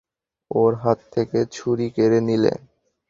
[0.51, 2.53] ওর হাত থেকে ছুরি কেড়ে নিলে।